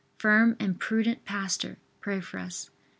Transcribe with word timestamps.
firm 0.17 0.57
and 0.59 0.79
prudent 0.79 1.23
pastor, 1.25 1.77
pray 2.01 2.19
for 2.19 2.39
us. 2.39 2.71